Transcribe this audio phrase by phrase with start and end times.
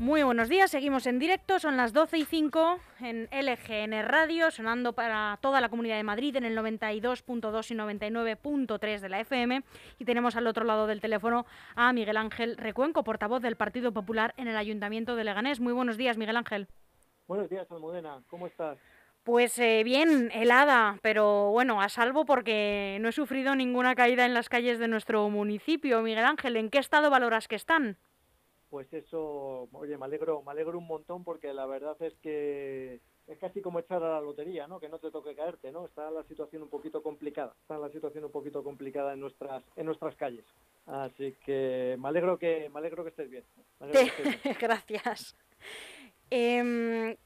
[0.00, 4.94] Muy buenos días, seguimos en directo, son las 12 y 5 en LGN Radio, sonando
[4.94, 9.62] para toda la Comunidad de Madrid en el 92.2 y 99.3 de la FM.
[9.98, 11.44] Y tenemos al otro lado del teléfono
[11.74, 15.60] a Miguel Ángel Recuenco, portavoz del Partido Popular en el Ayuntamiento de Leganés.
[15.60, 16.66] Muy buenos días, Miguel Ángel.
[17.28, 18.78] Buenos días, Almudena, ¿cómo estás?
[19.22, 24.32] Pues eh, bien, helada, pero bueno, a salvo porque no he sufrido ninguna caída en
[24.32, 26.00] las calles de nuestro municipio.
[26.00, 27.98] Miguel Ángel, ¿en qué estado valoras que están?
[28.70, 33.38] Pues eso, oye, me alegro, me alegro un montón porque la verdad es que es
[33.38, 34.78] casi como echar a la lotería, ¿no?
[34.78, 35.86] Que no te toque caerte, ¿no?
[35.86, 39.86] Está la situación un poquito complicada, está la situación un poquito complicada en nuestras en
[39.86, 40.44] nuestras calles.
[40.86, 43.44] Así que me alegro que me alegro que estés bien.
[44.60, 45.36] Gracias.
[46.30, 47.16] Em,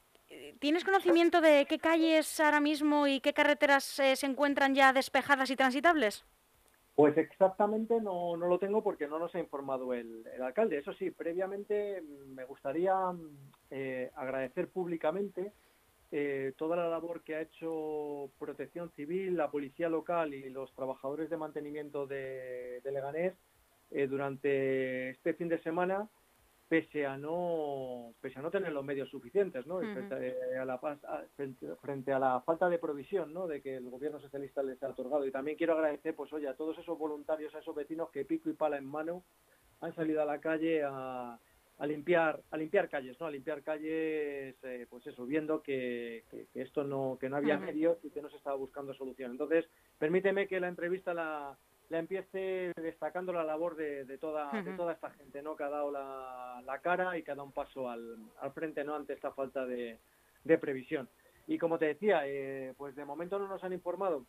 [0.59, 5.49] ¿Tienes conocimiento de qué calles ahora mismo y qué carreteras eh, se encuentran ya despejadas
[5.51, 6.25] y transitables?
[6.95, 10.77] Pues exactamente no, no lo tengo porque no nos ha informado el, alcalde.
[10.77, 12.95] Eso sí, previamente me gustaría
[13.69, 15.51] eh, agradecer públicamente
[16.11, 21.29] eh, toda la labor que ha hecho Protección Civil, la Policía Local y los trabajadores
[21.29, 23.33] de mantenimiento de, Leganés
[23.91, 26.07] eh, durante este fin de semana
[26.67, 30.79] pese a no pese a no tener los medios suficientes no frente, a la,
[31.81, 35.25] frente, a la falta de provisión no de que el gobierno socialista les ha otorgado.
[35.25, 38.49] Y también quiero agradecer pues oye a todos esos voluntarios a esos vecinos que pico
[38.49, 39.23] y pala en mano
[39.81, 41.39] han salido a la calle a,
[41.77, 46.83] a limpiar a limpiar calles no a limpiar calles eh, pues eso viendo que, esto
[46.83, 49.31] no que no había medios y que no se estaba buscando solución.
[49.31, 49.65] Entonces
[49.97, 51.57] permíteme que la entrevista la
[51.89, 55.55] la empiece destacando la labor de, toda, de toda esta gente, ¿no?
[55.55, 58.95] Que ha dado la, cara y que ha dado un paso al, al frente, ¿no?
[58.95, 59.99] Ante esta falta de,
[60.59, 61.07] previsión.
[61.47, 64.25] Y como te decía, eh, pues de momento no nos han informado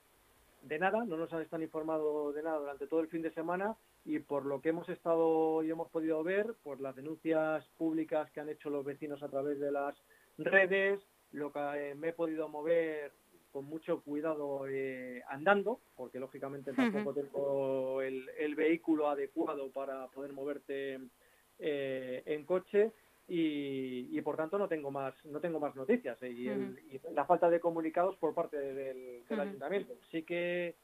[0.62, 3.76] de nada, no nos han estado informado de nada durante todo el fin de semana
[4.04, 8.40] y por lo que hemos estado y hemos podido ver, por las denuncias públicas que
[8.40, 9.96] han hecho los vecinos a través de las
[10.38, 11.00] redes,
[11.32, 13.12] lo que eh, me he podido mover
[13.56, 21.00] con mucho cuidado eh, andando, porque lógicamente tampoco tengo el, vehículo adecuado para poder moverte
[21.58, 22.92] eh, en coche
[23.26, 27.58] y, por tanto no tengo más no tengo más noticias eh, y, la falta de
[27.58, 29.94] comunicados por parte del, ayuntamiento.
[30.10, 30.74] Sí que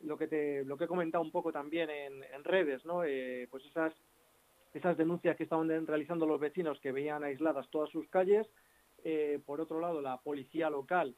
[0.00, 3.02] lo que te lo que he comentado un poco también en, redes, ¿no?
[3.50, 3.92] pues esas
[4.72, 8.46] esas denuncias que estaban realizando los vecinos que veían aisladas todas sus calles.
[9.44, 11.14] por otro lado, la policía local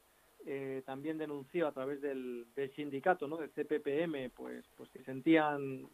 [0.46, 3.36] eh, también denunció a través del, sindicato, ¿no?
[3.36, 5.86] del CPPM, pues, pues que sentían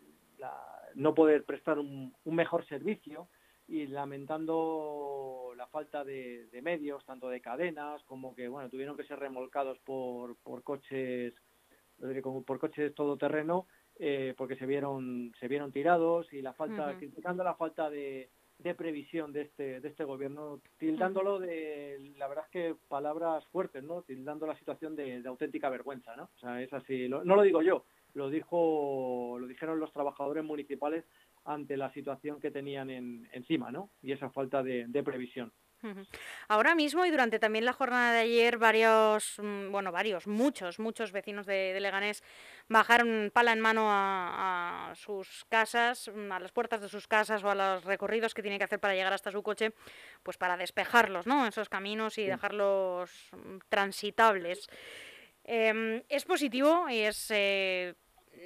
[0.95, 3.29] no poder prestar un, mejor servicio
[3.69, 9.19] y lamentando la falta de, medios, tanto de cadenas como que bueno tuvieron que ser
[9.19, 11.35] remolcados por, por coches
[12.23, 13.67] por coches todoterreno
[13.99, 18.75] eh, porque se vieron se vieron tirados y la falta criticando la falta de, de
[18.75, 24.03] previsión de este, de este gobierno, tildándolo de, la verdad es que palabras fuertes, ¿no?
[24.03, 26.25] Tildando la situación de, auténtica vergüenza, ¿no?
[26.25, 27.85] O sea, es así, no lo digo yo,
[28.15, 31.05] lo dijo, lo dijeron los trabajadores municipales
[31.45, 33.91] ante la situación que tenían en, encima, ¿no?
[34.03, 35.53] Y esa falta de previsión.
[36.49, 41.13] Ahora mismo y durante también la jornada de ayer, varios, mm, bueno, varios, muchos, muchos
[41.13, 42.23] vecinos de, Leganés
[42.69, 47.51] bajaron pala en mano a, sus casas, mm, a las puertas de sus casas o
[47.51, 49.73] a los recorridos que tienen que hacer para llegar hasta su coche,
[50.23, 51.47] pues para despejarlos, ¿no?
[51.47, 54.69] Esos caminos y dejarlos mm, transitables.
[55.45, 57.95] Em, es positivo y es eh,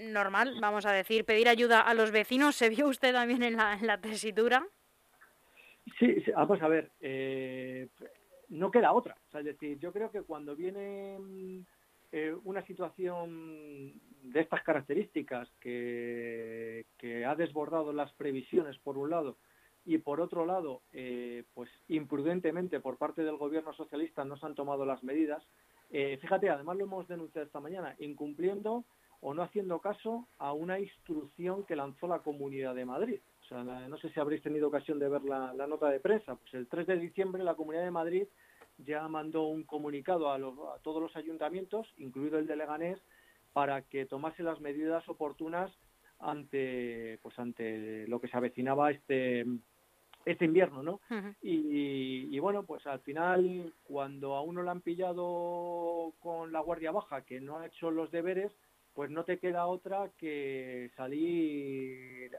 [0.03, 2.57] normal, vamos a decir, pedir ayuda a los vecinos.
[2.57, 4.67] ¿Se vio usted también en la, en la tesitura?
[5.99, 7.89] Sí, vamos a ver, eh,
[8.49, 9.17] no queda otra.
[9.33, 11.65] es decir, yo creo que cuando viene
[12.13, 13.93] eh, una situación
[14.23, 19.39] de estas características que, que, ha desbordado las previsiones por un lado
[19.85, 24.55] y por otro lado, eh, pues imprudentemente por parte del gobierno socialista no se han
[24.55, 25.43] tomado las medidas.
[25.91, 28.85] fíjate, además lo hemos denunciado esta mañana, incumpliendo
[29.21, 33.21] o no haciendo caso a una instrucción que lanzó la Comunidad de Madrid
[33.51, 36.37] no sé si habréis tenido ocasión de ver la, nota de prensa.
[36.37, 38.25] Pues el 3 de diciembre la Comunidad de Madrid
[38.79, 40.39] ya mandó un comunicado a,
[40.83, 42.99] todos los ayuntamientos, incluido el de Leganés,
[43.53, 45.71] para que tomase las medidas oportunas
[46.21, 49.45] ante, pues ante lo que se avecinaba este
[50.27, 51.01] este invierno, ¿no?
[51.41, 57.23] y, bueno, pues al final, cuando a uno lo han pillado con la guardia baja,
[57.23, 58.53] que no ha hecho los deberes,
[59.01, 62.31] pues no te queda otra que salir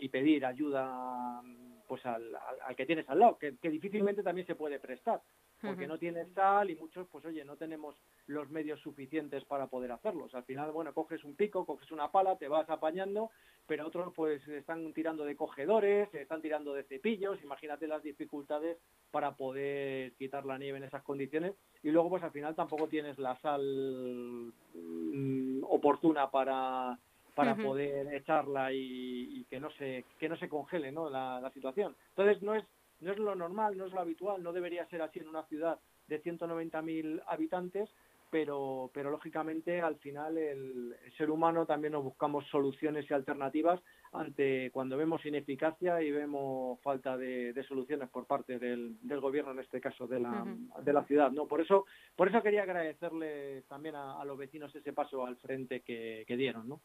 [0.00, 1.42] y pedir ayuda
[1.86, 2.34] pues al,
[2.74, 5.20] que tienes al lado, que, difícilmente también se puede prestar.
[5.60, 7.96] Porque no tienes sal y muchos, pues oye, no tenemos
[8.26, 10.34] los medios suficientes para poder hacerlos.
[10.34, 13.30] Al final, bueno, coges un pico, coges una pala, te vas apañando,
[13.66, 18.78] pero otros pues están tirando de cogedores, están tirando de cepillos, imagínate las dificultades
[19.10, 23.18] para poder quitar la nieve en esas condiciones y luego pues al final tampoco tienes
[23.18, 26.98] la sal mm, oportuna para
[27.34, 31.08] para poder echarla y, que no se que no se congele ¿no?
[31.08, 32.64] La, la situación entonces no es
[33.00, 35.78] no es lo normal no es lo habitual no debería ser así en una ciudad
[36.06, 37.90] de 190.000 habitantes
[38.30, 43.80] pero, pero lógicamente al final el, ser humano también nos buscamos soluciones y alternativas
[44.12, 49.60] ante cuando vemos ineficacia y vemos falta de, soluciones por parte del, del, gobierno, en
[49.60, 50.46] este caso de la,
[50.82, 51.30] de la ciudad.
[51.30, 51.46] ¿no?
[51.46, 51.86] Por eso,
[52.16, 56.68] por eso quería agradecerle también a, los vecinos ese paso al frente que, dieron.
[56.68, 56.80] ¿no?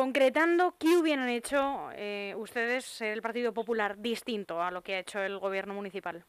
[0.00, 5.20] Concretando, ¿qué hubieran hecho eh, ustedes, el Partido Popular, distinto a lo que ha hecho
[5.20, 6.24] el gobierno municipal?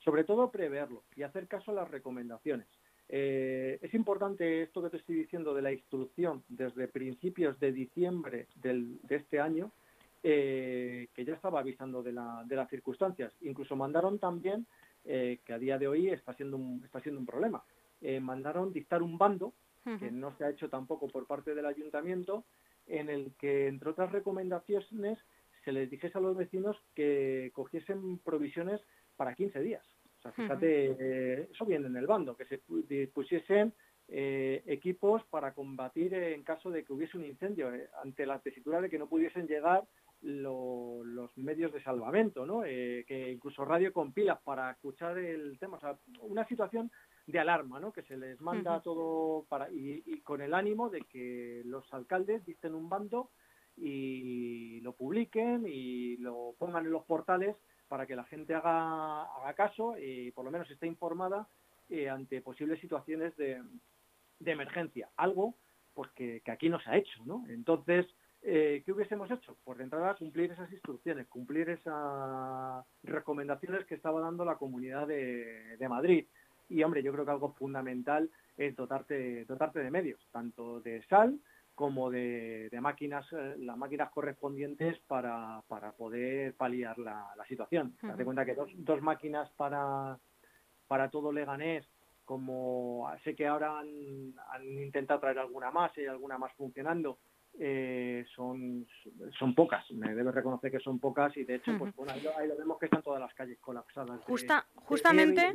[0.00, 2.66] Sobre todo preverlo y hacer caso a las recomendaciones.
[3.08, 8.48] Eh, es importante esto que te estoy diciendo de la instrucción desde principios de diciembre
[8.56, 9.70] de este año,
[10.24, 13.32] eh, que ya estaba avisando de, las circunstancias.
[13.42, 14.66] Incluso mandaron también,
[15.04, 17.62] que a día de hoy está siendo un, está siendo un problema,
[18.20, 19.52] mandaron dictar un bando,
[19.84, 22.44] que no se ha hecho tampoco por parte del ayuntamiento,
[22.86, 25.18] en el que, entre otras recomendaciones,
[25.64, 28.80] se les dijese a los vecinos que cogiesen provisiones
[29.16, 29.84] para 15 días.
[30.18, 33.72] O sea, fíjate, eh, eso viene en el bando, que se dispusiesen
[34.08, 38.80] eh, equipos para combatir en caso de que hubiese un incendio, eh, ante la tesitura
[38.80, 39.84] de que no pudiesen llegar
[40.22, 42.60] los medios de salvamento, ¿no?
[42.60, 45.78] que incluso radio con pilas para escuchar el tema.
[45.78, 46.90] O sea, una situación
[47.30, 47.92] de alarma, ¿no?
[47.92, 52.44] Que se les manda todo para y, y, con el ánimo de que los alcaldes
[52.44, 53.30] dicten un bando
[53.76, 57.56] y lo publiquen y lo pongan en los portales
[57.88, 61.48] para que la gente haga, haga caso y por lo menos esté informada
[61.88, 63.60] eh, ante posibles situaciones de,
[64.44, 65.10] emergencia.
[65.16, 65.56] Algo
[65.92, 67.44] pues que, aquí no se ha hecho, ¿no?
[67.48, 68.06] Entonces,
[68.42, 69.56] eh, ¿qué hubiésemos hecho?
[69.64, 75.76] Pues de entrada cumplir esas instrucciones, cumplir esas recomendaciones que estaba dando la Comunidad de,
[75.76, 76.26] de Madrid.
[76.70, 81.38] Y hombre, yo creo que algo fundamental es dotarte, dotarte de medios, tanto de sal
[81.74, 87.96] como de, máquinas, eh, las máquinas correspondientes para, para poder paliar la, situación.
[88.02, 90.18] Date cuenta que dos, dos máquinas para,
[90.86, 91.86] para todo Leganés,
[92.24, 97.18] como sé que ahora han, han intentado traer alguna más y alguna más funcionando,
[97.58, 98.86] eh, son,
[99.38, 99.90] son pocas.
[99.90, 102.86] Me debe reconocer que son pocas y de hecho, pues bueno, ahí lo, vemos que
[102.86, 104.20] están todas las calles colapsadas.
[104.24, 105.54] Justa, justamente.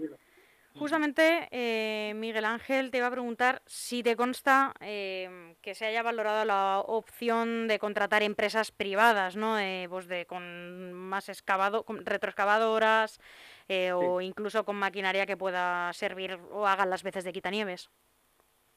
[0.78, 6.04] Justamente, eh, Miguel Ángel, te iba a preguntar si te consta eh, que se haya
[6.04, 9.58] valorado la opción de contratar empresas privadas, ¿no?
[9.58, 13.22] Eh, pues de, con más excavado, con retroexcavadoras
[13.94, 17.90] o incluso con maquinaria que pueda servir o hagan las veces de quitanieves.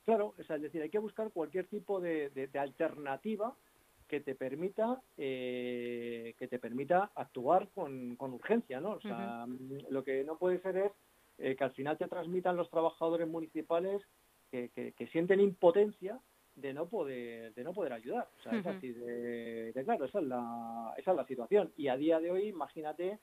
[0.05, 3.55] Claro, es decir, hay que buscar cualquier tipo de, alternativa
[4.07, 8.93] que te permita que te permita actuar con, urgencia, ¿no?
[8.93, 9.47] O sea,
[9.91, 10.93] lo que no puede ser es
[11.39, 14.03] eh, que al final te transmitan los trabajadores municipales
[14.51, 16.19] que, sienten impotencia
[16.57, 18.29] de no poder de no poder ayudar.
[18.39, 21.73] O sea, es así de, claro, esa es, la, esa es la situación.
[21.77, 23.19] Y a día de hoy, imagínate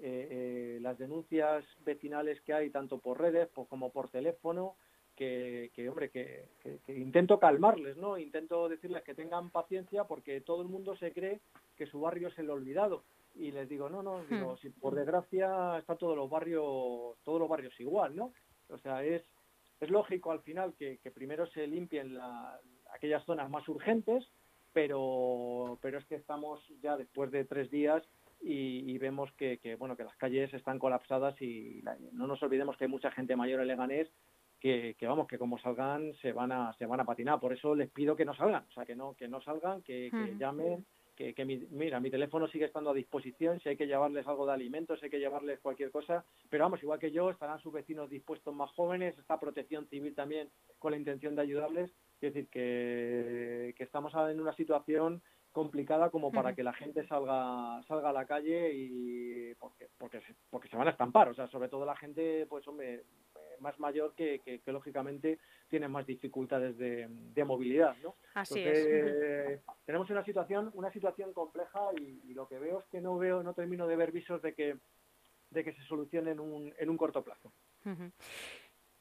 [0.00, 4.76] eh, eh, las denuncias vecinales que hay tanto por redes como por teléfono,
[5.16, 6.44] que, hombre, que,
[6.86, 8.16] intento calmarles, ¿no?
[8.16, 11.40] Intento decirles que tengan paciencia porque todo el mundo se cree
[11.76, 13.02] que su barrio es el olvidado
[13.34, 14.58] y les digo, no, no, digo, hmm.
[14.58, 18.32] si por desgracia están todos los barrios, todos los barrios igual, ¿no?
[18.68, 19.22] O sea, es,
[19.80, 22.58] es lógico al final que, primero se limpien la,
[22.94, 24.26] aquellas zonas más urgentes,
[24.72, 28.02] pero, pero es que estamos ya después de tres días
[28.40, 31.82] y, vemos que, bueno que las calles están colapsadas y
[32.12, 34.08] no nos olvidemos que hay mucha gente mayor en Leganés
[34.60, 37.74] que, que, vamos que como salgan se van a se van a patinar por eso
[37.74, 40.38] les pido que no salgan o sea que no que no salgan que, que hmm.
[40.38, 40.86] llamen
[41.18, 44.52] que, mi, mira, mi teléfono sigue estando a disposición, si hay que llevarles algo de
[44.52, 48.08] alimentos, si hay que llevarles cualquier cosa, pero vamos, igual que yo, estarán sus vecinos
[48.08, 50.48] dispuestos más jóvenes, está protección civil también
[50.78, 55.20] con la intención de ayudarles, es decir, que, que estamos en una situación
[55.50, 60.20] complicada como para que la gente salga salga a la calle y porque porque
[60.50, 61.28] porque se van a estampar.
[61.30, 63.02] O sea sobre todo la gente pues hombre
[63.60, 65.38] más mayor que, que, lógicamente
[65.68, 68.16] tiene más dificultades de, movilidad, ¿no?
[68.34, 69.60] Así es.
[69.84, 73.54] tenemos una situación, una situación compleja y, lo que veo es que no veo, no
[73.54, 74.76] termino de ver visos de que
[75.50, 77.50] de que se solucione en un, en un corto plazo.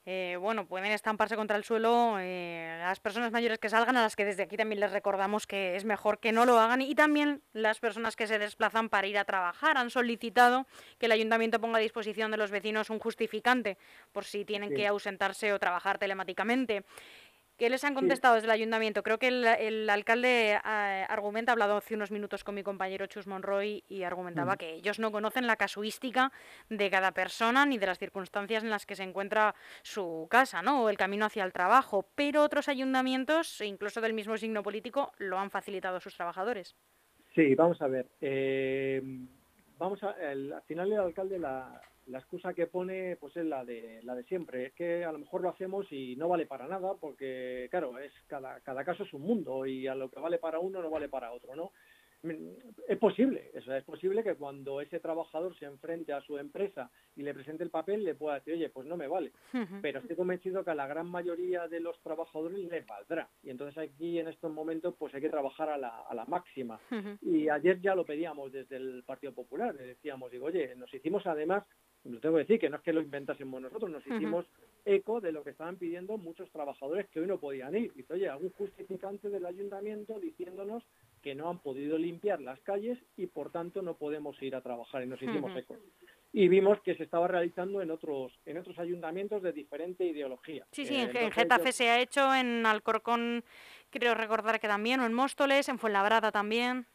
[0.10, 4.16] Eh, bueno, pueden estamparse contra el suelo eh, las personas mayores que salgan, a las
[4.16, 7.42] que desde aquí también les recordamos que es mejor que no lo hagan, y también
[7.52, 9.78] las personas que se desplazan para ir a trabajar.
[9.78, 10.66] Han solicitado
[10.98, 13.78] que el ayuntamiento ponga a disposición de los vecinos un justificante
[14.14, 16.86] por si tienen que ausentarse o trabajar telemáticamente.
[17.58, 19.02] ¿Qué les han contestado desde el ayuntamiento?
[19.02, 20.60] Creo que el, alcalde eh,
[21.10, 24.58] argumenta, ha hablado hace unos minutos con mi compañero Chus Monroy y argumentaba mm.
[24.58, 26.32] que ellos no conocen la casuística
[26.70, 30.84] de cada persona ni de las circunstancias en las que se encuentra su casa ¿no?
[30.84, 35.40] o el camino hacia el trabajo, pero otros ayuntamientos, incluso del mismo signo político, lo
[35.40, 36.76] han facilitado a sus trabajadores.
[37.34, 38.06] Sí, vamos a ver.
[38.22, 39.02] Eh,
[39.80, 44.02] vamos a, al final el alcalde la, la excusa que pone pues es la de
[44.04, 46.94] la de siempre es que a lo mejor lo hacemos y no vale para nada
[47.00, 50.60] porque claro es cada cada caso es un mundo y a lo que vale para
[50.60, 51.72] uno no vale para otro no
[52.88, 57.22] es posible, eso es posible que cuando ese trabajador se enfrente a su empresa y
[57.22, 59.32] le presente el papel le pueda decir, oye, pues no me vale.
[59.82, 63.30] Pero estoy convencido que a la gran mayoría de los trabajadores les valdrá.
[63.44, 66.80] Y entonces aquí en estos momentos pues hay que trabajar a la, a la máxima.
[67.22, 71.26] Y ayer ya lo pedíamos desde el Partido Popular, le decíamos, digo, oye, nos hicimos
[71.28, 71.64] además
[72.10, 74.46] lo tengo que decir, que no es que lo inventásemos nosotros, nos hicimos
[74.86, 77.94] eco de lo que estaban pidiendo muchos trabajadores que hoy no podían ir.
[77.94, 80.84] Dice, oye, algún justificante del ayuntamiento diciéndonos
[81.22, 85.04] que no han podido limpiar las calles y por tanto no podemos ir a trabajar
[85.04, 85.76] y nos hicimos eco.
[86.34, 90.66] Y vimos que se estaba realizando en otros en otros ayuntamientos de diferente ideología.
[90.72, 93.44] Sí, sí, en, eh, Getafe se ha hecho, en Alcorcón
[93.90, 96.86] creo recordar que también, o en Móstoles, en Fuenlabrada también.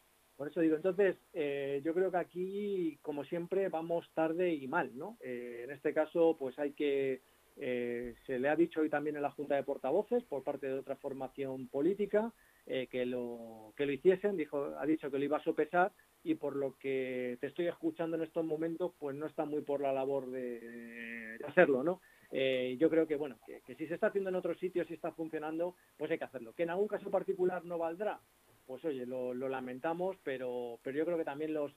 [0.43, 4.91] Por eso digo, entonces, eh, yo creo que aquí, como siempre, vamos tarde y mal,
[4.93, 5.15] ¿no?
[5.21, 7.21] Eh, en este caso, pues hay que,
[7.55, 10.73] eh, se le ha dicho hoy también en la Junta de Portavoces, por parte de
[10.73, 12.33] otra formación política,
[12.65, 15.93] que, lo, que lo hiciesen, dijo, ha dicho que lo iba a sopesar
[16.25, 19.79] y por lo que te estoy escuchando en estos momentos, pues no está muy por
[19.79, 22.01] la labor de, hacerlo, ¿no?
[22.31, 25.11] yo creo que, bueno, que, que si se está haciendo en otros sitios y está
[25.11, 26.53] funcionando, pues hay que hacerlo.
[26.53, 28.19] Que en algún caso particular no valdrá,
[28.65, 31.71] pues oye, lo, lamentamos, pero, pero yo creo que también los,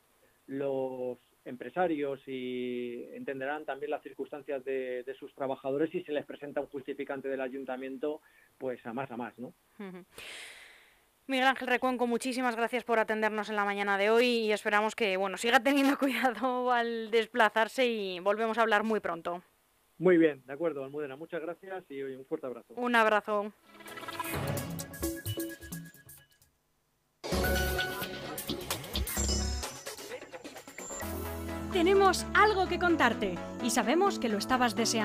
[0.47, 6.67] los empresarios y entenderán también las circunstancias de, sus trabajadores y se les presenta un
[6.67, 8.21] justificante del ayuntamiento,
[8.59, 9.53] pues a más a más, ¿no?
[11.29, 15.17] Miguel Ángel Recuenco, muchísimas gracias por atendernos en la mañana de hoy y esperamos que
[15.17, 19.43] bueno siga teniendo cuidado al desplazarse y volvemos a hablar muy pronto.
[19.99, 21.17] Muy bien, de acuerdo, Almudena.
[21.17, 22.75] Muchas gracias y un fuerte abrazo.
[22.75, 23.53] Un abrazo.
[31.77, 34.97] Tenemos algo que contarte y sabemos que lo estabas deseando.